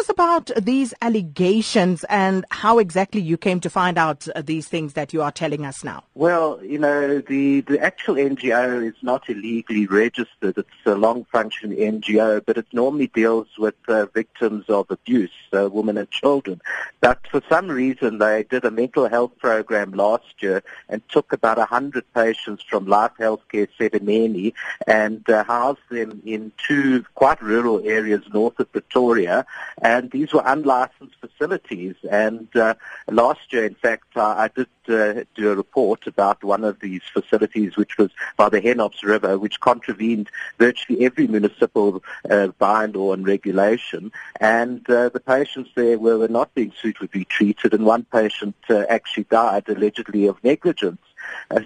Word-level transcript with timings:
us 0.00 0.08
about 0.08 0.50
these 0.56 0.94
allegations 1.02 2.04
and 2.04 2.44
how 2.50 2.78
exactly 2.78 3.20
you 3.20 3.36
came 3.36 3.60
to 3.60 3.70
find 3.70 3.98
out 3.98 4.26
uh, 4.34 4.42
these 4.42 4.66
things 4.66 4.94
that 4.94 5.12
you 5.12 5.20
are 5.20 5.30
telling 5.30 5.66
us 5.66 5.84
now. 5.84 6.02
Well, 6.14 6.58
you 6.64 6.78
know, 6.78 7.20
the, 7.20 7.60
the 7.60 7.78
actual 7.78 8.14
NGO 8.14 8.88
is 8.88 8.94
not 9.02 9.28
illegally 9.28 9.86
registered. 9.86 10.56
It's 10.56 10.86
a 10.86 10.94
long-function 10.94 11.76
NGO, 11.76 12.44
but 12.44 12.56
it 12.56 12.66
normally 12.72 13.08
deals 13.08 13.48
with 13.58 13.74
uh, 13.88 14.06
victims 14.06 14.64
of 14.68 14.90
abuse, 14.90 15.30
uh, 15.52 15.68
women 15.68 15.98
and 15.98 16.10
children. 16.10 16.62
But 17.00 17.26
for 17.30 17.42
some 17.48 17.68
reason, 17.68 18.18
they 18.18 18.44
did 18.44 18.64
a 18.64 18.70
mental 18.70 19.08
health 19.08 19.32
program 19.38 19.92
last 19.92 20.34
year 20.40 20.62
and 20.88 21.06
took 21.10 21.32
about 21.32 21.58
100 21.58 22.04
patients 22.14 22.62
from 22.62 22.86
Life 22.86 23.12
Healthcare 23.18 23.68
Esidimeni 23.78 24.54
and 24.86 25.28
uh, 25.28 25.44
housed 25.44 25.88
them 25.90 26.22
in 26.24 26.52
two 26.66 27.04
quite 27.14 27.42
rural 27.42 27.82
areas 27.84 28.22
north 28.32 28.58
of 28.58 28.72
Pretoria. 28.72 29.44
And 29.82 29.89
these 30.10 30.32
were 30.32 30.42
unlicensed 30.44 31.16
facilities. 31.20 31.96
And 32.10 32.48
uh, 32.54 32.74
last 33.08 33.52
year, 33.52 33.64
in 33.64 33.74
fact, 33.74 34.16
I, 34.16 34.44
I 34.44 34.48
did 34.48 34.68
uh, 34.88 35.24
do 35.34 35.50
a 35.50 35.56
report 35.56 36.06
about 36.06 36.44
one 36.44 36.64
of 36.64 36.80
these 36.80 37.02
facilities, 37.12 37.76
which 37.76 37.98
was 37.98 38.10
by 38.36 38.48
the 38.48 38.60
Hennops 38.60 39.02
River, 39.02 39.38
which 39.38 39.60
contravened 39.60 40.28
virtually 40.58 41.04
every 41.04 41.26
municipal 41.26 42.02
uh, 42.24 42.48
bylaw 42.60 43.14
and 43.14 43.26
regulation. 43.26 44.12
And 44.40 44.88
uh, 44.88 45.08
the 45.08 45.20
patients 45.20 45.70
there 45.74 45.98
were, 45.98 46.18
were 46.18 46.28
not 46.28 46.54
being 46.54 46.72
suitably 46.80 47.24
treated, 47.24 47.74
and 47.74 47.84
one 47.84 48.04
patient 48.04 48.56
uh, 48.68 48.84
actually 48.88 49.24
died 49.24 49.68
allegedly 49.68 50.26
of 50.26 50.42
negligence. 50.44 51.00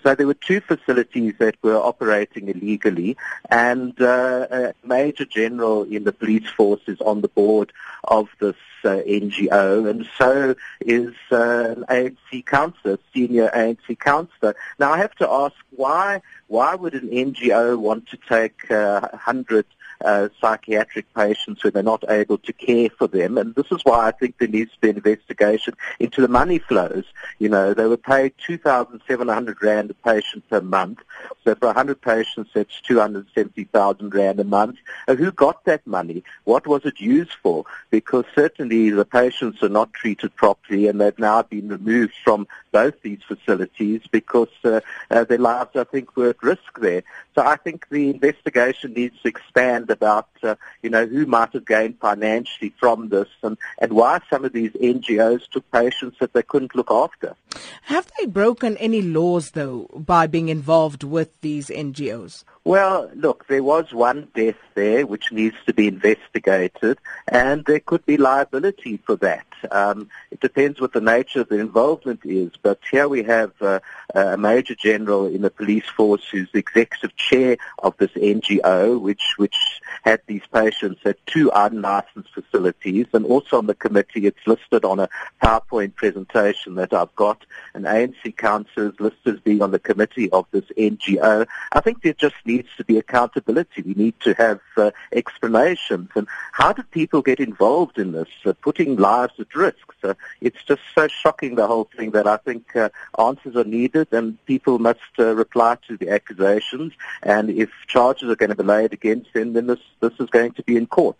So 0.02 0.14
there 0.14 0.26
were 0.26 0.34
two 0.34 0.60
facilities 0.60 1.34
that 1.38 1.56
were 1.62 1.76
operating 1.76 2.48
illegally, 2.48 3.16
and 3.50 4.00
uh, 4.00 4.46
a 4.50 4.74
major 4.84 5.24
general 5.24 5.84
in 5.84 6.04
the 6.04 6.12
police 6.12 6.48
force 6.48 6.82
is 6.86 7.00
on 7.00 7.20
the 7.20 7.28
board 7.28 7.72
of 8.04 8.28
this 8.40 8.56
uh, 8.84 9.00
NGO, 9.06 9.88
and 9.88 10.06
so 10.18 10.54
is 10.80 11.14
uh, 11.32 11.74
an 11.76 11.84
ANC 11.88 12.44
councillor, 12.46 12.98
senior 13.14 13.50
ANC 13.54 13.98
councillor. 13.98 14.54
Now 14.78 14.92
I 14.92 14.98
have 14.98 15.14
to 15.16 15.28
ask, 15.28 15.54
why 15.70 16.20
why 16.48 16.74
would 16.74 16.94
an 16.94 17.08
NGO 17.08 17.78
want 17.78 18.08
to 18.08 18.18
take 18.28 18.70
uh, 18.70 19.08
100 19.12 19.66
uh, 20.04 20.28
psychiatric 20.40 21.12
patients 21.14 21.62
when 21.62 21.72
they're 21.72 21.82
not 21.82 22.04
able 22.08 22.38
to 22.38 22.52
care 22.52 22.88
for 22.90 23.06
them. 23.06 23.38
And 23.38 23.54
this 23.54 23.70
is 23.70 23.80
why 23.84 24.08
I 24.08 24.10
think 24.12 24.38
there 24.38 24.48
needs 24.48 24.72
to 24.72 24.80
be 24.80 24.90
an 24.90 24.96
investigation 24.96 25.74
into 25.98 26.20
the 26.20 26.28
money 26.28 26.58
flows. 26.58 27.04
You 27.38 27.48
know, 27.48 27.74
they 27.74 27.86
were 27.86 27.96
paid 27.96 28.32
2,700 28.46 29.62
Rand 29.62 29.90
a 29.90 29.94
patient 29.94 30.48
per 30.48 30.60
month. 30.60 31.00
So 31.44 31.54
for 31.54 31.66
100 31.66 32.00
patients, 32.00 32.50
that's 32.54 32.80
270,000 32.82 34.14
Rand 34.14 34.40
a 34.40 34.44
month. 34.44 34.78
And 35.06 35.18
who 35.18 35.30
got 35.32 35.64
that 35.64 35.86
money? 35.86 36.24
What 36.44 36.66
was 36.66 36.84
it 36.84 37.00
used 37.00 37.34
for? 37.42 37.64
Because 37.90 38.24
certainly 38.34 38.90
the 38.90 39.04
patients 39.04 39.62
are 39.62 39.68
not 39.68 39.92
treated 39.92 40.34
properly 40.36 40.88
and 40.88 41.00
they've 41.00 41.18
now 41.18 41.42
been 41.42 41.68
removed 41.68 42.14
from 42.24 42.46
both 42.72 43.00
these 43.02 43.20
facilities 43.26 44.02
because 44.10 44.48
uh, 44.64 44.80
uh, 45.10 45.24
their 45.24 45.38
lives, 45.38 45.70
I 45.76 45.84
think, 45.84 46.16
were 46.16 46.30
at 46.30 46.42
risk 46.42 46.80
there. 46.80 47.02
So 47.34 47.42
I 47.42 47.56
think 47.56 47.88
the 47.88 48.10
investigation 48.10 48.94
needs 48.94 49.20
to 49.22 49.28
expand 49.28 49.83
about, 49.90 50.28
uh, 50.42 50.54
you 50.82 50.90
know, 50.90 51.06
who 51.06 51.26
might 51.26 51.52
have 51.52 51.66
gained 51.66 51.98
financially 52.00 52.74
from 52.78 53.08
this 53.08 53.28
and, 53.42 53.56
and 53.80 53.92
why 53.92 54.20
some 54.30 54.44
of 54.44 54.52
these 54.52 54.72
NGOs 54.72 55.48
took 55.48 55.70
patients 55.70 56.16
that 56.20 56.32
they 56.32 56.42
couldn't 56.42 56.74
look 56.74 56.90
after. 56.90 57.34
Have 57.82 58.10
they 58.18 58.26
broken 58.26 58.76
any 58.78 59.02
laws, 59.02 59.52
though, 59.52 59.88
by 59.94 60.26
being 60.26 60.48
involved 60.48 61.04
with 61.04 61.40
these 61.40 61.68
NGOs? 61.68 62.44
Well, 62.66 63.10
look, 63.14 63.46
there 63.46 63.62
was 63.62 63.92
one 63.92 64.28
death 64.34 64.56
there 64.74 65.06
which 65.06 65.30
needs 65.30 65.54
to 65.66 65.74
be 65.74 65.86
investigated, 65.86 66.98
and 67.28 67.62
there 67.66 67.80
could 67.80 68.06
be 68.06 68.16
liability 68.16 68.96
for 69.04 69.16
that. 69.16 69.46
Um, 69.70 70.08
it 70.30 70.40
depends 70.40 70.80
what 70.80 70.94
the 70.94 71.02
nature 71.02 71.42
of 71.42 71.50
the 71.50 71.58
involvement 71.58 72.20
is, 72.24 72.52
but 72.62 72.80
here 72.90 73.06
we 73.06 73.22
have 73.24 73.52
uh, 73.60 73.80
a 74.14 74.38
major 74.38 74.74
general 74.74 75.26
in 75.26 75.42
the 75.42 75.50
police 75.50 75.84
force 75.94 76.26
who's 76.30 76.50
the 76.52 76.58
executive 76.58 77.14
chair 77.16 77.58
of 77.80 77.96
this 77.98 78.12
NGO, 78.12 78.98
which 78.98 79.34
which 79.36 79.56
had 80.02 80.20
these 80.26 80.42
patients 80.52 81.00
at 81.04 81.24
two 81.26 81.50
unlicensed 81.54 82.32
facilities, 82.32 83.06
and 83.12 83.26
also 83.26 83.58
on 83.58 83.66
the 83.66 83.74
committee, 83.74 84.26
it's 84.26 84.46
listed 84.46 84.84
on 84.84 85.00
a 85.00 85.08
PowerPoint 85.42 85.94
presentation 85.96 86.76
that 86.76 86.94
I've 86.94 87.14
got, 87.14 87.44
an 87.74 87.82
ANC 87.82 88.36
councillor 88.36 88.88
is 88.88 89.00
listed 89.00 89.34
as 89.34 89.40
being 89.40 89.62
on 89.62 89.70
the 89.70 89.78
committee 89.78 90.30
of 90.30 90.46
this 90.50 90.64
NGO. 90.78 91.46
I 91.72 91.80
think 91.80 92.02
there 92.02 92.12
just 92.14 92.36
needs 92.44 92.53
to 92.76 92.84
be 92.84 92.98
accountability. 92.98 93.82
We 93.82 93.94
need 93.94 94.18
to 94.20 94.34
have 94.34 94.60
uh, 94.76 94.90
explanations. 95.12 96.10
And 96.14 96.28
how 96.52 96.72
did 96.72 96.90
people 96.90 97.22
get 97.22 97.40
involved 97.40 97.98
in 97.98 98.12
this, 98.12 98.28
uh, 98.44 98.52
putting 98.62 98.96
lives 98.96 99.34
at 99.38 99.54
risk? 99.54 99.92
So 100.00 100.14
it's 100.40 100.62
just 100.64 100.82
so 100.94 101.08
shocking, 101.08 101.56
the 101.56 101.66
whole 101.66 101.88
thing, 101.96 102.12
that 102.12 102.26
I 102.26 102.36
think 102.38 102.76
uh, 102.76 102.90
answers 103.18 103.56
are 103.56 103.64
needed 103.64 104.08
and 104.12 104.44
people 104.46 104.78
must 104.78 105.00
uh, 105.18 105.34
reply 105.34 105.76
to 105.88 105.96
the 105.96 106.10
accusations. 106.10 106.92
And 107.22 107.50
if 107.50 107.70
charges 107.86 108.28
are 108.28 108.36
going 108.36 108.50
to 108.50 108.56
be 108.56 108.64
laid 108.64 108.92
against 108.92 109.32
them, 109.32 109.54
then 109.54 109.66
this, 109.66 109.80
this 110.00 110.12
is 110.20 110.30
going 110.30 110.52
to 110.52 110.62
be 110.62 110.76
in 110.76 110.86
court. 110.86 111.16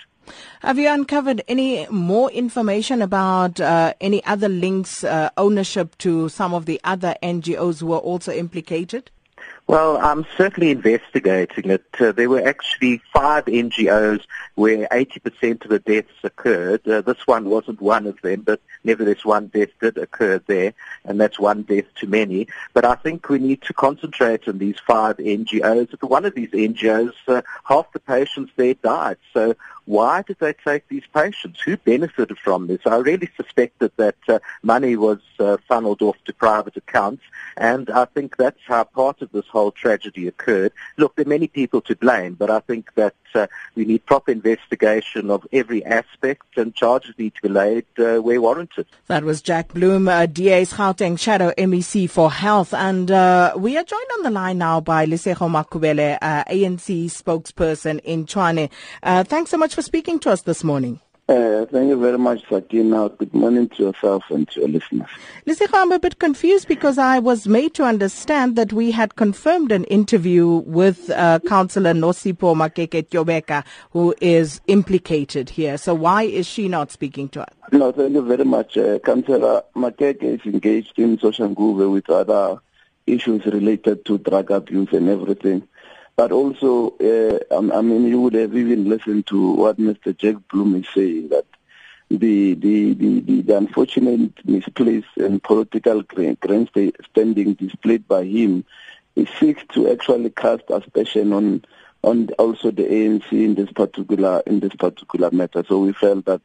Have 0.60 0.78
you 0.78 0.88
uncovered 0.88 1.42
any 1.48 1.86
more 1.88 2.30
information 2.30 3.02
about 3.02 3.60
uh, 3.60 3.92
any 4.00 4.24
other 4.24 4.48
links, 4.48 5.04
uh, 5.04 5.30
ownership 5.36 5.98
to 5.98 6.28
some 6.28 6.54
of 6.54 6.64
the 6.64 6.80
other 6.82 7.14
NGOs 7.22 7.80
who 7.80 7.88
were 7.88 7.98
also 7.98 8.32
implicated? 8.32 9.10
Well, 9.66 9.96
I'm 9.96 10.26
certainly 10.36 10.70
investigating 10.70 11.70
it. 11.70 11.86
Uh, 11.98 12.12
there 12.12 12.28
were 12.28 12.46
actually 12.46 13.00
five 13.14 13.46
NGOs 13.46 14.20
where 14.56 14.86
80% 14.88 15.64
of 15.64 15.70
the 15.70 15.78
deaths 15.78 16.12
occurred. 16.22 16.86
Uh, 16.86 17.00
this 17.00 17.26
one 17.26 17.48
wasn't 17.48 17.80
one 17.80 18.06
of 18.06 18.20
them, 18.20 18.42
but 18.42 18.60
nevertheless 18.84 19.24
one 19.24 19.46
death 19.46 19.70
did 19.80 19.96
occur 19.96 20.38
there, 20.46 20.74
and 21.06 21.18
that's 21.18 21.38
one 21.38 21.62
death 21.62 21.86
too 21.94 22.08
many. 22.08 22.46
But 22.74 22.84
I 22.84 22.94
think 22.94 23.30
we 23.30 23.38
need 23.38 23.62
to 23.62 23.72
concentrate 23.72 24.46
on 24.48 24.58
these 24.58 24.78
five 24.86 25.16
NGOs. 25.16 26.00
One 26.02 26.26
of 26.26 26.34
these 26.34 26.50
NGOs, 26.50 27.14
uh, 27.26 27.40
half 27.64 27.90
the 27.92 28.00
patients 28.00 28.52
there 28.56 28.74
died. 28.74 29.16
So 29.32 29.56
why 29.86 30.22
did 30.22 30.38
they 30.40 30.52
take 30.52 30.88
these 30.88 31.04
patients? 31.12 31.60
Who 31.60 31.76
benefited 31.76 32.38
from 32.38 32.66
this? 32.66 32.80
I 32.86 32.96
really 32.96 33.30
suspected 33.36 33.92
that 33.96 34.16
uh, 34.28 34.38
money 34.62 34.96
was 34.96 35.18
uh, 35.38 35.58
funneled 35.68 36.02
off 36.02 36.16
to 36.24 36.32
private 36.32 36.76
accounts, 36.76 37.22
and 37.56 37.90
I 37.90 38.06
think 38.06 38.36
that's 38.36 38.60
how 38.66 38.84
part 38.84 39.20
of 39.22 39.30
this 39.32 39.46
whole 39.46 39.72
tragedy 39.72 40.26
occurred. 40.26 40.72
Look, 40.96 41.16
there 41.16 41.26
are 41.26 41.28
many 41.28 41.48
people 41.48 41.80
to 41.82 41.96
blame, 41.96 42.34
but 42.34 42.50
I 42.50 42.60
think 42.60 42.94
that 42.94 43.14
uh, 43.34 43.46
we 43.74 43.84
need 43.84 44.06
proper 44.06 44.30
investigation 44.30 45.30
of 45.30 45.46
every 45.52 45.84
aspect, 45.84 46.56
and 46.56 46.74
charges 46.74 47.14
need 47.18 47.34
to 47.34 47.42
be 47.42 47.48
laid 47.48 47.84
uh, 47.98 48.18
where 48.18 48.40
warranted. 48.40 48.86
That 49.08 49.24
was 49.24 49.42
Jack 49.42 49.74
Bloom, 49.74 50.08
uh, 50.08 50.26
DA's 50.26 50.72
Gauteng 50.72 51.18
Shadow 51.18 51.52
MEC 51.58 52.08
for 52.08 52.30
Health, 52.30 52.72
and 52.72 53.10
uh, 53.10 53.52
we 53.56 53.76
are 53.76 53.84
joined 53.84 54.10
on 54.16 54.22
the 54.22 54.30
line 54.30 54.58
now 54.58 54.80
by 54.80 55.04
Lesego 55.06 55.50
Makubele, 55.50 56.18
ANC 56.20 57.06
spokesperson 57.06 58.00
in 58.00 58.24
Tshwane. 58.26 58.70
Uh, 59.02 59.24
thanks 59.24 59.50
so 59.50 59.56
much 59.56 59.73
for 59.74 59.82
speaking 59.82 60.18
to 60.20 60.30
us 60.30 60.42
this 60.42 60.62
morning. 60.62 61.00
Uh, 61.26 61.64
thank 61.64 61.88
you 61.88 61.98
very 61.98 62.18
much, 62.18 62.42
Sakina. 62.50 63.08
Good 63.08 63.32
morning 63.32 63.70
to 63.70 63.84
yourself 63.84 64.24
and 64.28 64.46
to 64.50 64.60
your 64.60 64.68
listeners. 64.68 65.08
Lesego, 65.46 65.70
I'm 65.72 65.90
a 65.90 65.98
bit 65.98 66.18
confused 66.18 66.68
because 66.68 66.98
I 66.98 67.18
was 67.18 67.48
made 67.48 67.72
to 67.74 67.84
understand 67.84 68.56
that 68.56 68.74
we 68.74 68.90
had 68.90 69.16
confirmed 69.16 69.72
an 69.72 69.84
interview 69.84 70.46
with 70.46 71.08
uh, 71.08 71.38
Councillor 71.48 71.94
Nosipho 71.94 72.54
Makeke 72.54 73.08
Tyobeka, 73.08 73.64
who 73.92 74.14
is 74.20 74.60
implicated 74.66 75.48
here. 75.48 75.78
So 75.78 75.94
why 75.94 76.24
is 76.24 76.46
she 76.46 76.68
not 76.68 76.92
speaking 76.92 77.30
to 77.30 77.40
us? 77.40 77.54
No, 77.72 77.90
thank 77.90 78.12
you 78.12 78.22
very 78.22 78.44
much. 78.44 78.76
Uh, 78.76 78.98
Councillor 78.98 79.62
Makeke 79.74 80.24
is 80.24 80.40
engaged 80.44 80.98
in 80.98 81.18
social 81.18 81.48
Soshanguve 81.48 81.90
with 81.90 82.10
other 82.10 82.60
issues 83.06 83.46
related 83.46 84.04
to 84.04 84.18
drug 84.18 84.50
abuse 84.50 84.92
and 84.92 85.08
everything. 85.08 85.66
But 86.16 86.30
also, 86.32 86.96
uh, 86.98 87.38
I 87.50 87.82
mean, 87.82 88.04
you 88.04 88.20
would 88.22 88.34
have 88.34 88.56
even 88.56 88.88
listened 88.88 89.26
to 89.28 89.52
what 89.52 89.78
Mr. 89.78 90.16
Jack 90.16 90.36
Bloom 90.48 90.76
is 90.76 90.86
saying, 90.94 91.28
that 91.30 91.46
the, 92.08 92.54
the, 92.54 92.94
the, 92.94 93.20
the, 93.20 93.42
the 93.42 93.56
unfortunate 93.56 94.32
misplaced 94.44 95.16
and 95.16 95.42
political 95.42 96.02
grandstanding 96.02 97.54
displayed 97.54 98.06
by 98.06 98.24
him 98.24 98.64
seeks 99.38 99.62
to 99.72 99.90
actually 99.90 100.30
cast 100.30 100.64
aspersion 100.70 101.32
on 101.32 101.64
on 102.02 102.28
also 102.38 102.70
the 102.70 102.82
ANC 102.82 103.32
in 103.32 103.54
this 103.54 103.70
particular 103.72 104.42
in 104.46 104.60
this 104.60 104.74
particular 104.74 105.30
matter. 105.30 105.64
So 105.66 105.78
we 105.78 105.92
felt 105.92 106.26
that 106.26 106.42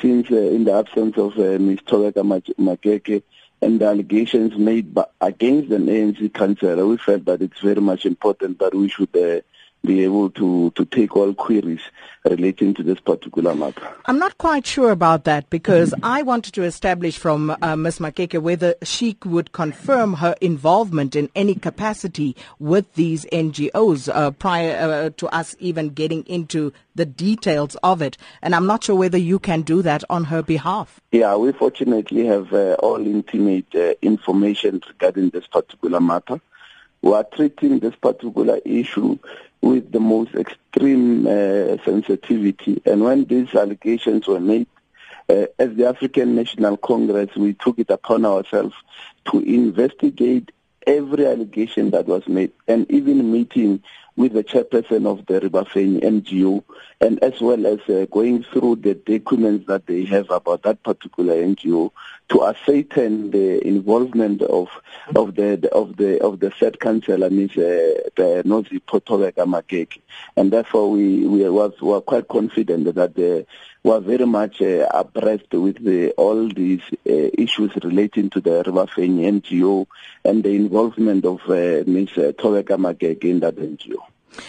since 0.00 0.30
uh, 0.30 0.36
in 0.36 0.64
the 0.64 0.72
absence 0.72 1.18
of 1.18 1.38
uh, 1.38 1.58
Ms. 1.58 1.80
Tyobeka 1.80 2.22
Makeke, 2.58 3.22
and 3.62 3.80
the 3.80 3.86
allegations 3.86 4.58
made 4.58 4.92
by, 4.92 5.06
against 5.20 5.70
an 5.70 5.86
ANC 5.86 6.34
councillor, 6.34 6.84
we 6.86 6.96
felt 6.96 7.24
that 7.26 7.40
it's 7.40 7.60
very 7.60 7.80
much 7.80 8.04
important 8.04 8.58
that 8.58 8.74
we 8.74 8.88
should 8.88 9.16
uh, 9.16 9.40
be 9.84 10.04
able 10.04 10.30
to, 10.30 10.70
to 10.70 10.84
take 10.84 11.16
all 11.16 11.34
queries 11.34 11.80
relating 12.24 12.72
to 12.74 12.82
this 12.82 13.00
particular 13.00 13.54
matter. 13.54 13.88
I'm 14.06 14.18
not 14.18 14.38
quite 14.38 14.66
sure 14.66 14.92
about 14.92 15.24
that 15.24 15.50
because 15.50 15.90
mm-hmm. 15.90 16.04
I 16.04 16.22
wanted 16.22 16.54
to 16.54 16.62
establish 16.62 17.18
from 17.18 17.56
uh, 17.60 17.76
Ms. 17.76 17.98
Makeke 17.98 18.40
whether 18.40 18.74
she 18.82 19.16
would 19.24 19.52
confirm 19.52 20.14
her 20.14 20.36
involvement 20.40 21.16
in 21.16 21.30
any 21.34 21.54
capacity 21.54 22.36
with 22.58 22.92
these 22.94 23.24
NGOs 23.32 24.08
uh, 24.12 24.30
prior 24.30 24.76
uh, 24.76 25.10
to 25.16 25.26
us 25.28 25.56
even 25.58 25.90
getting 25.90 26.22
into 26.24 26.72
the 26.94 27.06
details 27.06 27.76
of 27.82 28.02
it. 28.02 28.16
And 28.40 28.54
I'm 28.54 28.66
not 28.66 28.84
sure 28.84 28.96
whether 28.96 29.18
you 29.18 29.38
can 29.38 29.62
do 29.62 29.82
that 29.82 30.04
on 30.08 30.24
her 30.24 30.42
behalf. 30.42 31.00
Yeah, 31.10 31.34
we 31.36 31.52
fortunately 31.52 32.26
have 32.26 32.52
uh, 32.52 32.74
all 32.74 33.04
intimate 33.04 33.74
uh, 33.74 33.94
information 34.00 34.80
regarding 34.86 35.30
this 35.30 35.46
particular 35.46 36.00
matter. 36.00 36.40
We 37.00 37.12
are 37.14 37.24
treating 37.24 37.80
this 37.80 37.96
particular 37.96 38.60
issue 38.64 39.18
with 39.62 39.92
the 39.92 40.00
most 40.00 40.34
extreme 40.34 41.26
uh, 41.26 41.78
sensitivity. 41.84 42.82
And 42.84 43.02
when 43.02 43.24
these 43.24 43.54
allegations 43.54 44.26
were 44.26 44.40
made, 44.40 44.66
uh, 45.28 45.46
as 45.58 45.74
the 45.76 45.86
African 45.88 46.34
National 46.34 46.76
Congress, 46.76 47.34
we 47.36 47.54
took 47.54 47.78
it 47.78 47.90
upon 47.90 48.26
ourselves 48.26 48.74
to 49.30 49.38
investigate 49.38 50.50
every 50.86 51.26
allegation 51.26 51.90
that 51.90 52.06
was 52.06 52.26
made 52.28 52.52
and 52.68 52.90
even 52.90 53.32
meeting 53.32 53.82
with 54.16 54.34
the 54.34 54.44
chairperson 54.44 55.06
of 55.06 55.24
the 55.26 55.40
Re-Bafenyi 55.40 56.02
NGO 56.02 56.62
and 57.00 57.22
as 57.22 57.40
well 57.40 57.66
as 57.66 57.80
uh, 57.88 58.06
going 58.10 58.42
through 58.42 58.76
the 58.76 58.94
documents 58.94 59.66
that 59.66 59.86
they 59.86 60.04
have 60.04 60.30
about 60.30 60.62
that 60.62 60.82
particular 60.82 61.34
NGO 61.34 61.90
to 62.28 62.44
ascertain 62.44 63.30
the 63.30 63.66
involvement 63.66 64.42
of 64.42 64.68
of 65.16 65.34
the 65.34 65.68
of 65.72 65.96
the 65.96 66.22
of 66.22 66.40
the 66.40 66.52
said 66.58 66.78
councillor 66.78 67.30
Ms. 67.30 67.50
Uh, 67.56 68.42
Nosipho 68.44 69.00
Tyobeka 69.00 69.46
Makeke 69.46 70.00
and 70.36 70.52
therefore 70.52 70.90
we 70.90 71.26
we 71.26 71.48
was 71.48 71.72
were 71.80 72.00
quite 72.00 72.28
confident 72.28 72.94
that 72.94 73.14
the 73.14 73.46
were 73.84 74.00
very 74.00 74.26
much 74.26 74.62
uh, 74.62 74.86
abreast 74.92 75.52
with 75.52 75.84
the, 75.84 76.10
all 76.12 76.48
these 76.48 76.82
uh, 77.06 77.12
issues 77.36 77.72
relating 77.82 78.30
to 78.30 78.40
the 78.40 78.62
Re-Bafenyi 78.64 79.40
NGO 79.40 79.86
and 80.24 80.44
the 80.44 80.50
involvement 80.50 81.24
of 81.24 81.40
uh, 81.48 81.82
Ms. 81.86 82.10
Tyobeka 82.10 82.76
Makeke 82.78 83.24
in 83.24 83.40
that 83.40 83.56
NGO. 83.56 83.96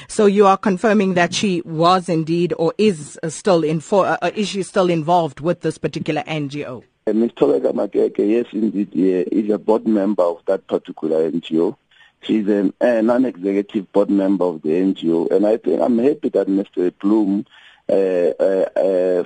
So 0.08 0.28
you 0.28 0.46
are 0.48 0.58
confirming 0.58 1.16
that 1.16 1.34
she 1.34 1.62
was 1.62 2.08
indeed 2.10 2.54
or 2.58 2.74
is 2.78 3.20
still 3.28 3.64
in 3.64 3.80
for, 3.80 4.06
uh, 4.06 4.32
is 4.36 4.50
she 4.50 4.64
still 4.64 4.90
involved 4.90 5.40
with 5.40 5.62
this 5.62 5.78
particular 5.78 6.22
NGO? 6.24 6.84
Uh, 7.06 7.14
Ms. 7.14 7.32
Tyobeka 7.32 7.74
Makeke, 7.74 8.30
yes, 8.30 8.46
indeed, 8.54 8.90
yeah, 8.94 9.24
is 9.32 9.50
a 9.50 9.58
board 9.58 9.88
member 9.88 10.24
of 10.24 10.42
that 10.46 10.68
particular 10.68 11.30
NGO. 11.30 11.76
She's 12.22 12.48
an, 12.48 12.74
a 12.80 13.02
non-executive 13.02 13.92
board 13.92 14.10
member 14.10 14.46
of 14.46 14.62
the 14.62 14.70
NGO, 14.70 15.30
and 15.32 15.46
I 15.46 15.58
think 15.58 15.82
I'm 15.82 15.98
happy 15.98 16.30
that 16.30 16.48
Mr. 16.48 16.88
Uh, 16.88 17.08
uh, 17.08 17.40
uh, 17.40 17.44
following 17.88 19.26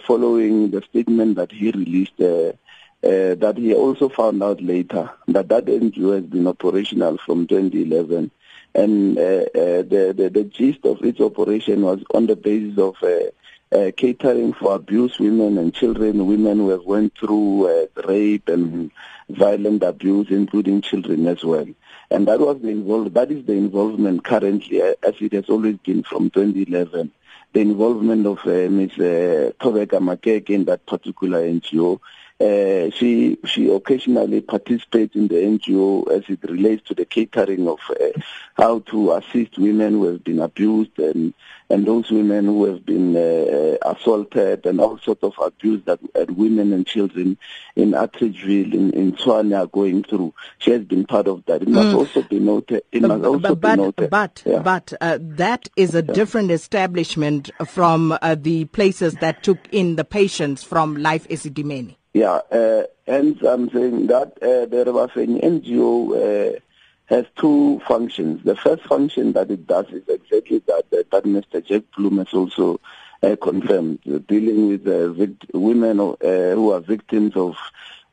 the 0.71 0.81
statement 0.89 1.35
that 1.35 1.51
he 1.51 1.71
released, 1.71 2.17
that 2.17 3.57
he 3.57 3.73
also 3.73 4.09
found 4.09 4.43
out 4.43 4.61
later 4.61 5.09
that 5.27 5.49
that 5.49 5.65
NGO 5.65 6.15
has 6.15 6.23
been 6.23 6.47
operational 6.47 7.17
from 7.17 7.47
2011 7.47 8.31
and 8.77 9.17
uh, 9.17 9.21
uh, 9.21 9.81
the, 9.81 10.13
the, 10.15 10.29
the 10.29 10.43
gist 10.43 10.85
of 10.85 11.03
its 11.03 11.19
operation 11.19 11.81
was 11.81 12.03
on 12.13 12.27
the 12.27 12.35
basis 12.35 12.77
of 12.77 12.95
uh, 13.01 13.75
uh, 13.75 13.91
catering 13.97 14.53
for 14.53 14.75
abused 14.75 15.19
women 15.19 15.57
and 15.57 15.73
children, 15.73 16.27
women 16.27 16.59
who 16.59 16.69
have 16.69 16.83
went 16.83 17.17
through 17.17 17.67
uh, 17.67 18.07
rape 18.07 18.47
and 18.47 18.91
violent 19.29 19.83
abuse, 19.83 20.27
including 20.29 20.81
children 20.81 21.27
as 21.27 21.43
well. 21.43 21.65
And 22.09 22.27
that 22.27 22.39
was 22.39 22.61
the 22.61 22.69
involved. 22.69 23.15
That 23.15 23.31
is 23.31 23.45
the 23.45 23.53
involvement 23.53 24.23
currently, 24.23 24.81
as 24.81 25.15
it 25.19 25.33
has 25.33 25.49
always 25.49 25.77
been 25.77 26.03
from 26.03 26.29
2011 26.29 27.11
the 27.53 27.61
involvement 27.61 28.25
of 28.25 28.39
uh, 28.45 28.69
Ms. 28.69 28.91
Uh, 28.93 29.51
Tyobeka 29.59 29.99
Makeke 29.99 30.49
in 30.51 30.65
that 30.65 30.85
particular 30.85 31.41
NGO. 31.41 31.99
Uh, 32.39 32.91
she 32.91 33.37
she 33.45 33.67
occasionally 33.71 34.41
participates 34.41 35.15
in 35.15 35.27
the 35.27 35.35
NGO 35.35 36.07
as 36.11 36.23
it 36.29 36.43
relates 36.43 36.83
to 36.87 36.93
the 36.93 37.05
catering 37.05 37.67
of 37.67 37.79
uh, 37.89 38.19
how 38.55 38.79
to 38.79 39.13
assist 39.13 39.57
women 39.57 39.93
who 39.93 40.03
have 40.05 40.23
been 40.23 40.39
abused 40.39 40.99
and 40.99 41.33
and 41.69 41.85
those 41.85 42.09
women 42.09 42.45
who 42.45 42.65
have 42.65 42.85
been 42.85 43.15
uh, 43.15 43.77
assaulted 43.85 44.65
and 44.65 44.79
all 44.79 44.97
sorts 44.99 45.23
of 45.23 45.33
abuse 45.41 45.83
that 45.85 45.99
women 46.29 46.71
and 46.73 46.87
children 46.87 47.37
in 47.75 47.91
Atteridgeville, 47.91 48.73
in, 48.73 48.91
in 48.93 49.11
Tshwane 49.13 49.57
are 49.57 49.67
going 49.67 50.03
through. 50.03 50.33
She 50.59 50.71
has 50.71 50.83
been 50.83 51.05
part 51.05 51.27
of 51.27 51.43
that. 51.45 51.61
It 51.61 51.67
must 51.67 51.95
mm. 51.95 51.99
also 51.99 52.21
be 52.21 52.39
noted. 52.39 52.83
It 52.91 53.01
must 53.01 53.21
but, 53.21 53.27
also 53.27 53.55
but, 53.55 53.75
be 53.75 53.81
noted. 53.81 54.09
But, 54.09 54.43
yeah. 54.45 54.59
but 54.59 54.93
uh, 55.01 55.17
that 55.21 55.69
is 55.75 55.93
a 55.93 56.03
yeah. 56.03 56.13
different 56.13 56.51
establishment 56.51 57.51
from 57.67 58.17
uh, 58.21 58.35
the 58.39 58.65
places 58.65 59.15
that 59.15 59.43
took 59.43 59.59
in 59.71 59.95
the 59.95 60.05
patients 60.05 60.63
from 60.63 60.95
Life 60.95 61.27
Esidimeni. 61.27 61.97
Yeah, 62.13 62.39
uh, 62.51 62.83
and 63.05 63.39
I'm 63.43 63.69
saying 63.69 64.07
that 64.07 64.41
uh, 64.41 64.65
the 64.65 64.83
Re-Bafenyi 64.87 65.43
NGO 65.43 66.55
uh, 66.55 66.59
has 67.07 67.25
two 67.37 67.81
functions. 67.87 68.43
The 68.43 68.55
first 68.55 68.83
function 68.83 69.33
that 69.33 69.49
it 69.49 69.65
does 69.65 69.87
is 69.87 70.07
exactly 70.07 70.59
that, 70.67 70.89
that, 70.91 71.11
that 71.11 71.23
Mr. 71.23 71.65
Jack 71.65 71.83
Bloom 71.95 72.17
has 72.19 72.33
also 72.33 72.79
uh, 73.23 73.35
confirmed, 73.41 73.99
uh, 74.07 74.19
dealing 74.27 74.67
with 74.67 74.87
uh, 74.87 75.11
vict- 75.13 75.45
women 75.53 75.99
uh, 75.99 76.15
who 76.21 76.71
are 76.71 76.79
victims 76.79 77.35
of 77.35 77.55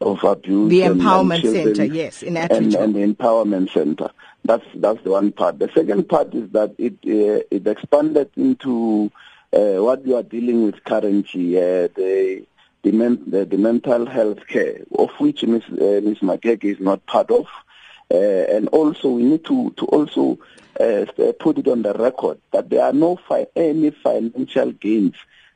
of 0.00 0.22
abuse. 0.24 0.70
The 0.70 0.80
empowerment 0.82 1.42
center, 1.42 1.84
yes, 1.84 2.22
in 2.22 2.36
and, 2.36 2.74
and, 2.74 2.94
the 2.94 3.00
empowerment 3.00 3.72
center. 3.72 4.10
That's 4.44 4.64
that's 4.74 5.02
the 5.02 5.10
one 5.10 5.32
part. 5.32 5.58
The 5.58 5.70
second 5.74 6.08
part 6.08 6.34
is 6.34 6.50
that 6.50 6.74
it 6.78 6.94
uh, 7.04 7.44
it 7.50 7.66
expanded 7.66 8.30
into 8.36 9.10
uh, 9.52 9.82
what 9.82 10.06
you 10.06 10.16
are 10.16 10.22
dealing 10.22 10.64
with 10.64 10.82
currently. 10.84 11.54
the 11.54 12.46
the, 12.82 12.92
men- 12.92 13.24
the, 13.26 13.46
the 13.46 13.56
mental 13.56 14.04
health 14.04 14.46
care, 14.46 14.82
of 14.98 15.08
which 15.18 15.42
Ms. 15.42 15.62
Uh, 15.70 16.02
Ms. 16.04 16.18
Makeke 16.18 16.64
is 16.64 16.80
not 16.80 17.04
part 17.06 17.30
of. 17.30 17.46
Uh, 18.10 18.16
and 18.16 18.68
also 18.68 19.08
we 19.08 19.22
need 19.22 19.44
to, 19.44 19.72
to 19.76 19.86
also 19.86 20.38
uh, 20.80 21.04
put 21.40 21.58
it 21.58 21.68
on 21.68 21.82
the 21.82 21.92
record 21.94 22.38
that 22.52 22.70
there 22.70 22.84
are 22.84 22.92
no 22.92 23.16
fi- 23.28 23.46
any 23.56 23.90
financial 23.90 24.72
gains 24.72 25.14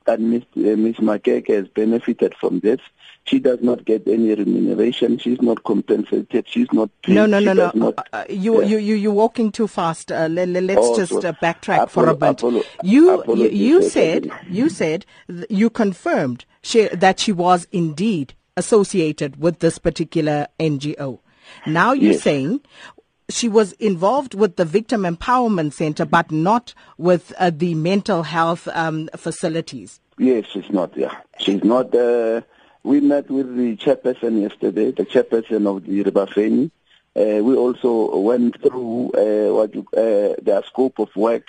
that 0.08 0.20
Ms. 0.20 0.42
Uh, 0.56 0.76
Ms. 0.76 0.96
Makeke 0.96 1.48
has 1.54 1.68
benefited 1.68 2.34
from 2.34 2.60
this. 2.60 2.80
She 3.24 3.38
does 3.38 3.60
not 3.60 3.84
get 3.84 4.08
any 4.08 4.34
remuneration. 4.34 5.18
She's 5.18 5.42
not 5.42 5.62
compensated. 5.64 6.48
She's 6.48 6.72
not 6.72 6.90
paid. 7.02 7.14
No, 7.14 7.26
no, 7.26 7.40
no, 7.40 7.52
no. 7.52 7.70
Not, 7.74 7.98
uh, 7.98 8.02
uh, 8.14 8.24
you, 8.30 8.62
yeah. 8.62 8.68
you, 8.68 8.78
you, 8.78 8.94
you're 8.94 9.12
walking 9.12 9.52
too 9.52 9.68
fast. 9.68 10.10
Uh, 10.10 10.28
let, 10.30 10.48
us 10.48 10.78
oh, 10.80 10.96
just 10.96 11.12
uh, 11.12 11.34
backtrack 11.42 11.80
apolo- 11.80 11.90
for 11.90 12.08
a 12.08 12.14
bit. 12.14 12.38
Apolo- 12.38 12.64
you, 12.82 13.22
you, 13.34 13.48
you 13.50 13.82
said, 13.82 14.30
you 14.48 14.70
said, 14.70 15.04
you 15.50 15.68
confirmed 15.68 16.46
she, 16.62 16.88
that 16.88 17.20
she 17.20 17.32
was 17.32 17.66
indeed 17.70 18.32
associated 18.56 19.38
with 19.38 19.58
this 19.58 19.76
particular 19.78 20.46
NGO. 20.58 21.20
Now 21.66 21.92
you're 21.92 22.12
yes. 22.12 22.22
saying 22.22 22.60
she 23.30 23.48
was 23.48 23.72
involved 23.72 24.34
with 24.34 24.56
the 24.56 24.64
Victim 24.64 25.02
Empowerment 25.02 25.72
Center, 25.72 26.04
but 26.04 26.30
not 26.30 26.74
with 26.96 27.32
uh, 27.38 27.50
the 27.54 27.74
mental 27.74 28.22
health 28.22 28.68
um, 28.72 29.08
facilities. 29.16 30.00
Yes, 30.18 30.46
she's 30.52 30.70
not. 30.70 30.96
Yeah, 30.96 31.14
she's 31.38 31.62
not. 31.62 31.94
Uh, 31.94 32.42
we 32.82 33.00
met 33.00 33.30
with 33.30 33.54
the 33.56 33.76
chairperson 33.76 34.40
yesterday, 34.40 34.90
the 34.92 35.04
chairperson 35.04 35.66
of 35.66 35.84
the 35.84 36.02
Re-Bafenyi. 36.02 36.70
Uh, 37.16 37.42
we 37.42 37.54
also 37.56 38.16
went 38.18 38.60
through 38.62 39.10
uh, 39.10 39.54
what 39.54 39.74
you, 39.74 39.86
uh, 39.96 40.34
their 40.40 40.62
scope 40.64 40.98
of 40.98 41.14
work 41.16 41.46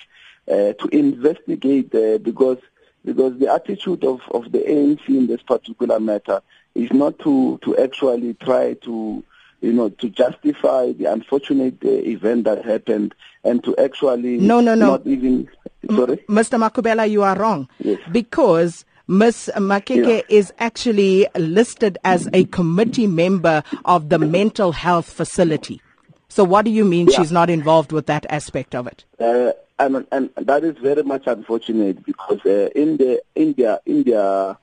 uh, 0.47 0.73
to 0.73 0.89
investigate 0.91 1.91
because 2.23 2.57
because 3.05 3.39
the 3.39 3.47
attitude 3.47 4.03
of, 4.03 4.19
of 4.31 4.51
the 4.51 4.59
ANC 4.59 5.07
in 5.07 5.27
this 5.27 5.41
particular 5.41 5.99
matter 5.99 6.41
is 6.75 6.91
not 6.91 7.17
to, 7.19 7.57
to 7.63 7.77
actually 7.77 8.33
try 8.33 8.73
to 8.73 9.23
you 9.61 9.73
know, 9.73 9.89
to 9.89 10.09
justify 10.09 10.91
the 10.91 11.05
unfortunate 11.05 11.77
uh, 11.83 11.89
event 11.89 12.45
that 12.45 12.63
happened 12.63 13.13
and 13.43 13.63
to 13.63 13.75
actually 13.77 14.37
no, 14.37 14.59
no, 14.59 14.75
no. 14.75 14.91
not 14.91 15.07
even 15.07 15.47
sorry, 15.87 16.17
Mr. 16.29 16.59
Makubela, 16.59 17.09
you 17.09 17.23
are 17.23 17.37
wrong. 17.37 17.67
Yes. 17.79 17.99
Because 18.11 18.85
Ms. 19.07 19.51
Makeke 19.55 20.17
yeah. 20.17 20.21
is 20.29 20.53
actually 20.59 21.27
listed 21.35 21.97
as 22.03 22.29
a 22.31 22.45
committee 22.45 23.07
member 23.07 23.63
of 23.83 24.09
the 24.09 24.19
mental 24.19 24.71
health 24.71 25.09
facility. 25.09 25.81
So, 26.27 26.43
what 26.43 26.63
do 26.63 26.69
you 26.69 26.85
mean 26.85 27.07
yeah. 27.07 27.17
she's 27.17 27.31
not 27.31 27.49
involved 27.49 27.91
with 27.91 28.05
that 28.05 28.27
aspect 28.29 28.75
of 28.75 28.85
it? 28.85 29.05
Uh, 29.19 29.53
and, 29.79 30.05
and 30.11 30.29
that 30.35 30.63
is 30.63 30.77
very 30.77 31.01
much 31.01 31.23
unfortunate 31.25 32.05
because 32.05 32.39
uh, 32.45 32.69
in 32.75 32.97
the 32.97 33.21
in 33.33 33.53
their 33.53 33.79
in 33.87 34.03
their 34.03 34.57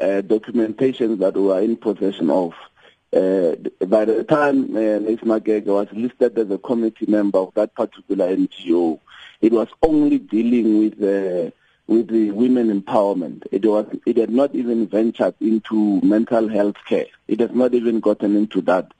uh, 0.00 0.20
documentation 0.22 1.18
that 1.18 1.36
we 1.36 1.52
are 1.52 1.60
in 1.60 1.76
possession 1.76 2.30
of, 2.30 2.52
uh, 3.14 3.86
by 3.86 4.04
the 4.04 4.24
time 4.24 4.76
uh. 4.76 4.98
Makeke 5.24 5.66
was 5.66 5.88
listed 5.92 6.38
as 6.38 6.50
a 6.50 6.58
committee 6.58 7.06
member 7.06 7.38
of 7.38 7.54
that 7.54 7.74
particular 7.74 8.34
NGO, 8.34 8.98
it 9.40 9.52
was 9.52 9.68
only 9.82 10.18
dealing 10.18 10.78
with 10.78 11.02
uh, 11.02 11.50
with 11.86 12.08
the 12.08 12.30
women 12.30 12.80
empowerment. 12.80 13.44
It 13.52 13.64
was 13.64 13.86
it 14.06 14.16
had 14.16 14.30
not 14.30 14.54
even 14.54 14.86
ventured 14.86 15.34
into 15.40 16.00
mental 16.02 16.48
health 16.48 16.76
care. 16.86 17.06
It 17.28 17.40
has 17.40 17.50
not 17.52 17.74
even 17.74 18.00
gotten 18.00 18.36
into 18.36 18.60
that. 18.62 18.92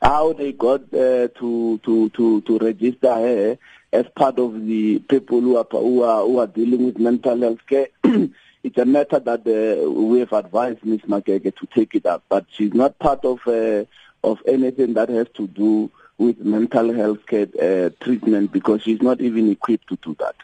How 0.00 0.32
they 0.32 0.52
got 0.52 0.82
uh, 0.92 1.28
to 1.28 1.80
to 1.84 2.10
to 2.10 2.40
to 2.42 2.58
register 2.58 3.14
her 3.14 3.58
as 3.92 4.06
part 4.16 4.38
of 4.38 4.66
the 4.66 4.98
people 5.00 5.40
who 5.40 5.56
are 5.56 5.66
who 5.70 6.02
are, 6.02 6.22
who 6.22 6.38
are 6.38 6.46
dealing 6.46 6.86
with 6.86 6.98
mental 6.98 7.40
health 7.40 7.66
care. 7.66 7.88
it's 8.64 8.78
a 8.78 8.84
matter 8.84 9.18
that 9.18 9.40
uh, 9.46 9.90
we 9.90 10.20
have 10.20 10.32
advised 10.32 10.84
Ms. 10.84 11.00
Makeke 11.08 11.54
to 11.56 11.66
take 11.74 11.94
it 11.94 12.06
up, 12.06 12.22
but 12.28 12.46
she's 12.50 12.72
not 12.72 12.98
part 12.98 13.24
of 13.24 13.40
uh, 13.46 13.84
of 14.24 14.38
anything 14.46 14.94
that 14.94 15.08
has 15.08 15.26
to 15.34 15.48
do 15.48 15.90
with 16.18 16.38
mental 16.38 16.92
health 16.94 17.26
care 17.26 17.48
uh, 17.60 17.90
treatment 18.00 18.52
because 18.52 18.82
she's 18.82 19.02
not 19.02 19.20
even 19.20 19.50
equipped 19.50 19.88
to 19.88 19.98
do 20.02 20.16
that. 20.20 20.36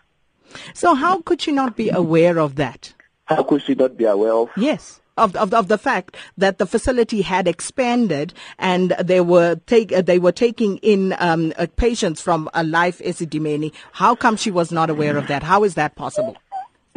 So 0.74 0.94
how 0.94 1.20
could 1.20 1.40
she 1.40 1.52
not 1.52 1.76
be 1.76 1.90
aware 1.90 2.38
of 2.38 2.56
that? 2.56 2.92
How 3.26 3.42
could 3.42 3.62
she 3.62 3.74
not 3.74 3.96
be 3.96 4.04
aware 4.04 4.32
of? 4.32 4.50
Yes. 4.56 5.00
Of, 5.16 5.34
of, 5.34 5.52
of 5.52 5.66
the 5.66 5.78
fact 5.78 6.16
that 6.36 6.58
the 6.58 6.66
facility 6.66 7.22
had 7.22 7.48
expanded 7.48 8.32
and 8.56 8.92
they 9.02 9.20
were 9.20 9.56
take 9.66 9.88
they 9.88 10.20
were 10.20 10.30
taking 10.30 10.76
in 10.76 11.12
um, 11.18 11.52
uh, 11.58 11.66
patients 11.74 12.20
from 12.20 12.48
a 12.54 12.62
life 12.62 13.00
Esidimeni. 13.00 13.72
How 13.90 14.14
come 14.14 14.36
she 14.36 14.52
was 14.52 14.70
not 14.70 14.90
aware 14.90 15.16
of 15.16 15.26
that? 15.26 15.42
How 15.42 15.64
is 15.64 15.74
that 15.74 15.96
possible? 15.96 16.36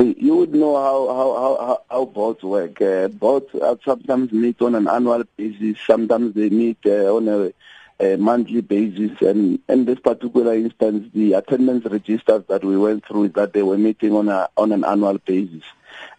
You 0.01 0.37
would 0.37 0.55
know 0.55 0.75
how 0.75 1.07
how 1.13 1.57
how, 1.65 1.81
how 1.89 2.05
boards 2.05 2.41
work. 2.43 2.81
Uh, 2.81 3.07
boards 3.07 3.53
sometimes 3.85 4.31
meet 4.31 4.61
on 4.61 4.75
an 4.75 4.87
annual 4.87 5.23
basis. 5.37 5.77
Sometimes 5.85 6.33
they 6.33 6.49
meet 6.49 6.79
uh, 6.85 7.15
on 7.15 7.27
a 7.27 7.53
a 8.01 8.17
monthly 8.17 8.61
basis. 8.61 9.11
And 9.21 9.59
in 9.69 9.85
this 9.85 9.99
particular 9.99 10.55
instance, 10.55 11.09
the 11.13 11.33
attendance 11.33 11.85
registers 11.85 12.43
that 12.47 12.63
we 12.63 12.77
went 12.77 13.05
through 13.05 13.29
that 13.29 13.53
they 13.53 13.61
were 13.61 13.77
meeting 13.77 14.13
on 14.13 14.27
a 14.29 14.49
on 14.57 14.71
an 14.71 14.83
annual 14.83 15.19
basis. 15.19 15.63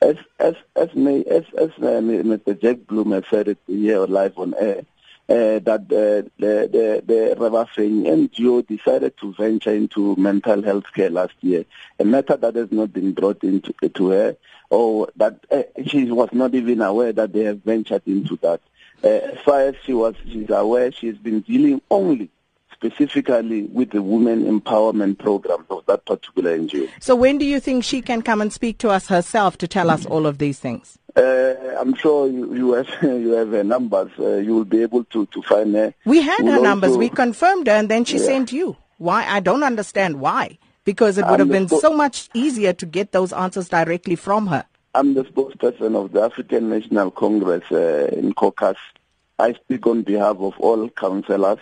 As 0.00 0.16
as 0.38 0.54
as 0.76 0.94
may, 0.94 1.24
as, 1.24 1.44
as 1.58 1.70
uh, 1.78 2.00
Mr. 2.00 2.60
Jack 2.60 2.86
Bloom 2.86 3.10
has 3.12 3.24
said 3.30 3.48
it 3.48 3.58
here 3.66 4.06
live 4.06 4.38
on 4.38 4.54
air. 4.58 4.82
Uh, 5.28 5.60
that 5.60 5.88
the 5.88 6.28
the 6.38 7.02
the 7.06 7.36
Re-Bafenyi 7.38 8.28
NGO 8.28 8.66
decided 8.66 9.16
to 9.18 9.32
venture 9.34 9.72
into 9.72 10.16
mental 10.16 10.62
health 10.62 10.92
care 10.92 11.10
last 11.10 11.34
year, 11.40 11.64
a 12.00 12.04
matter 12.04 12.36
that 12.36 12.56
has 12.56 12.72
not 12.72 12.92
been 12.92 13.12
brought 13.12 13.42
into 13.44 13.72
to 13.88 14.08
her, 14.10 14.36
or 14.68 15.08
that 15.16 15.38
uh, 15.50 15.62
she 15.86 16.10
was 16.10 16.28
not 16.32 16.54
even 16.54 16.82
aware 16.82 17.12
that 17.12 17.32
they 17.32 17.44
have 17.44 17.62
ventured 17.62 18.02
into 18.06 18.36
that. 18.42 18.60
Uh, 19.04 19.08
as 19.08 19.38
far 19.40 19.60
as 19.60 19.76
she 19.84 19.94
was, 19.94 20.16
she's 20.24 20.50
aware, 20.50 20.90
she's 20.90 21.16
been 21.16 21.40
dealing 21.40 21.80
only 21.90 22.28
specifically 22.72 23.62
with 23.64 23.90
the 23.90 24.02
women 24.02 24.44
empowerment 24.44 25.18
programs 25.18 25.66
of 25.70 25.86
that 25.86 26.04
particular 26.04 26.58
NGO. 26.58 26.88
So 27.00 27.14
when 27.14 27.38
do 27.38 27.44
you 27.44 27.60
think 27.60 27.84
she 27.84 28.02
can 28.02 28.22
come 28.22 28.40
and 28.40 28.52
speak 28.52 28.78
to 28.78 28.90
us 28.90 29.06
herself 29.06 29.56
to 29.58 29.68
tell 29.68 29.88
us 29.88 30.04
all 30.04 30.26
of 30.26 30.38
these 30.38 30.58
things? 30.58 30.98
Uh, 31.14 31.54
I'm 31.78 31.94
sure 31.94 32.26
you, 32.28 32.54
you 32.54 32.72
have 32.72 32.88
you 33.02 33.32
have 33.32 33.50
her 33.50 33.64
numbers. 33.64 34.10
Uh, 34.18 34.36
you 34.36 34.54
will 34.54 34.64
be 34.64 34.82
able 34.82 35.04
to, 35.04 35.26
to 35.26 35.42
find 35.42 35.74
her. 35.74 35.94
We 36.04 36.22
had 36.22 36.42
we'll 36.42 36.54
her 36.54 36.60
numbers. 36.60 36.96
We 36.96 37.08
confirmed 37.08 37.66
her, 37.66 37.74
and 37.74 37.88
then 37.88 38.04
she 38.04 38.18
yeah. 38.18 38.24
sent 38.24 38.52
you. 38.52 38.76
Why? 38.98 39.26
I 39.26 39.40
don't 39.40 39.62
understand 39.62 40.20
why. 40.20 40.58
Because 40.84 41.16
it 41.16 41.24
would 41.26 41.40
I'm 41.40 41.48
have 41.48 41.48
been 41.48 41.68
so 41.68 41.94
much 41.94 42.28
easier 42.34 42.72
to 42.72 42.86
get 42.86 43.12
those 43.12 43.32
answers 43.32 43.68
directly 43.68 44.16
from 44.16 44.48
her. 44.48 44.64
I'm 44.94 45.14
the 45.14 45.24
spokesperson 45.24 45.96
of 45.96 46.12
the 46.12 46.22
African 46.22 46.70
National 46.70 47.10
Congress 47.10 47.62
uh, 47.70 48.10
in 48.12 48.32
caucus. 48.32 48.76
I 49.38 49.54
speak 49.54 49.86
on 49.86 50.02
behalf 50.02 50.36
of 50.38 50.58
all 50.58 50.88
councillors 50.90 51.60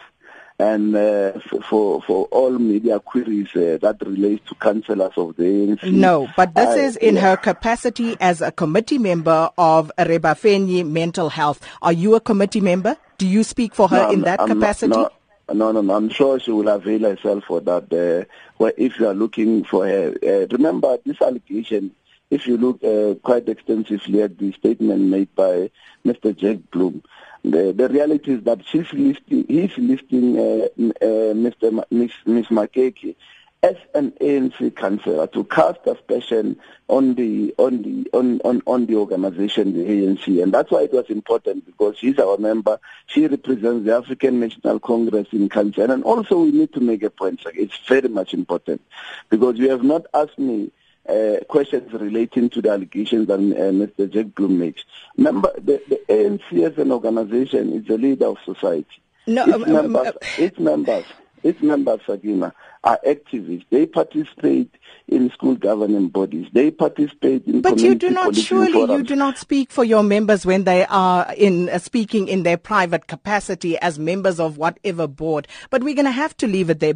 and 0.61 0.95
uh, 0.95 1.33
for 1.69 2.03
for 2.03 2.27
all 2.27 2.51
media 2.59 3.01
queries 3.01 3.49
uh, 3.57 3.79
that 3.81 3.97
relates 4.05 4.47
to 4.49 4.55
councillors 4.57 5.13
of 5.17 5.35
the 5.37 5.45
ANC. 5.45 5.91
No, 5.91 6.29
but 6.37 6.55
this 6.55 6.77
is 6.77 6.97
in 6.97 7.15
yeah. 7.15 7.23
her 7.23 7.37
capacity 7.37 8.17
as 8.21 8.43
a 8.43 8.53
committee 8.53 8.99
member 8.99 9.51
of 9.57 9.91
Rebafenyi 9.99 10.87
Mental 10.87 11.31
Health. 11.31 11.67
Are 11.81 11.93
you 11.93 12.15
a 12.15 12.21
committee 12.21 12.61
member? 12.61 12.97
Do 13.17 13.27
you 13.27 13.43
speak 13.43 13.75
for 13.75 13.89
her 13.89 14.05
no, 14.05 14.11
in 14.11 14.21
that 14.23 14.41
I'm 14.41 14.49
capacity? 14.49 14.97
Not, 14.97 15.15
no, 15.53 15.73
no, 15.73 15.81
no, 15.81 15.95
I'm 15.95 16.11
sure 16.11 16.39
she 16.39 16.51
will 16.51 16.69
avail 16.69 17.01
herself 17.01 17.45
for 17.45 17.61
that. 17.63 17.93
Uh, 17.93 18.31
where 18.59 18.75
if 18.77 19.01
you 19.01 19.09
are 19.09 19.15
looking 19.15 19.65
for 19.65 19.87
her, 19.87 20.15
uh, 20.23 20.47
remember 20.51 20.99
this 21.07 21.23
allegation 21.23 21.93
if 22.31 22.47
you 22.47 22.57
look 22.57 22.83
uh, 22.85 23.19
quite 23.23 23.49
extensively 23.49 24.23
at 24.23 24.39
the 24.39 24.53
statement 24.53 25.03
made 25.03 25.35
by 25.35 25.71
Mr. 26.07 26.37
Jack 26.37 26.59
Bloom, 26.71 27.03
the, 27.43 27.73
the 27.73 27.89
reality 27.89 28.33
is 28.35 28.45
that 28.45 28.65
she's 28.67 28.93
listing, 28.93 29.45
he's 29.49 29.77
listing 29.79 30.39
uh, 30.39 30.69
uh, 31.01 31.35
Mr. 31.35 31.73
Ma, 31.73 31.83
Ms. 31.91 32.11
Ms. 32.27 32.47
Makeke 32.47 33.17
as 33.63 33.77
an 33.95 34.13
ANC 34.13 34.75
councillor 34.75 35.27
to 35.27 35.45
cast 35.45 35.81
aspersion 35.87 36.59
on 36.89 37.15
the 37.15 37.55
on 37.59 37.83
the 37.83 38.11
on, 38.15 38.41
on, 38.41 38.63
on 38.67 38.87
the 38.87 38.95
organization, 38.95 39.75
the 39.75 39.85
ANC, 39.85 40.43
and 40.43 40.53
that's 40.53 40.71
why 40.71 40.83
it 40.83 40.93
was 40.93 41.11
important 41.11 41.67
because 41.67 41.99
she's 41.99 42.19
our 42.19 42.39
member. 42.39 42.81
She 43.07 43.27
represents 43.27 43.85
the 43.85 43.95
African 43.97 44.41
National 44.41 44.81
Congress 44.81 45.29
in 45.33 45.49
Council, 45.51 45.91
and 45.91 46.03
also 46.05 46.41
we 46.41 46.53
need 46.53 46.73
to 46.73 46.81
make 46.81 47.03
a 47.03 47.11
point. 47.11 47.43
It's 47.55 47.77
very 47.87 48.09
much 48.09 48.33
important 48.33 48.81
because 49.29 49.59
you 49.59 49.71
have 49.71 49.83
not 49.83 50.07
asked 50.15 50.39
me 50.39 50.71
uh, 51.09 51.37
questions 51.49 51.93
relating 51.93 52.51
to 52.51 52.63
the 52.63 52.71
allegations 52.71 53.27
that 53.27 53.35
uh, 53.35 53.39
Mr. 53.39 54.11
Jack 54.11 54.35
Bloom 54.35 54.59
makes. 54.59 54.85
Remember, 55.17 55.51
the, 55.57 55.83
the 55.89 56.01
ANC 56.09 56.65
as 56.65 56.79
an 56.79 56.93
organization 56.93 57.73
is 57.73 57.87
the 57.87 57.99
leader 57.99 58.27
of 58.27 58.39
society. 58.45 58.87
No, 59.27 59.45
its, 59.45 59.55
um, 59.55 59.63
um 59.63 59.73
members, 59.73 60.07
um, 60.09 60.15
its 60.39 60.59
members, 60.59 61.05
its 61.43 61.63
members, 61.63 62.01
Sakina, 62.07 62.55
are 62.83 62.99
activists. 63.07 63.65
They 63.71 63.87
participate 63.87 64.75
in 65.11 65.31
school 65.31 65.57
governing 65.57 66.09
bodies. 66.09 66.47
They 66.53 66.71
participate 66.71 67.45
in. 67.47 67.61
But 67.61 67.81
you 67.81 67.95
do 67.95 68.11
not 68.11 68.37
surely 68.37 68.73
forums. 68.73 68.93
you 68.93 69.03
do 69.03 69.17
not 69.17 69.39
speak 69.39 69.71
for 69.71 69.85
your 69.85 70.03
members 70.03 70.47
when 70.47 70.65
they 70.65 70.87
are 70.87 71.33
in 71.37 71.69
uh, 71.69 71.79
speaking 71.79 72.29
in 72.29 72.45
their 72.45 72.57
private 72.57 73.07
capacity 73.09 73.77
as 73.79 73.99
members 73.99 74.39
of 74.39 74.57
whatever 74.57 75.07
board. 75.07 75.49
But 75.69 75.83
we're 75.83 75.97
going 75.97 76.07
to 76.07 76.13
have 76.13 76.37
to 76.39 76.47
leave 76.47 76.71
it 76.71 76.81
there. 76.81 76.95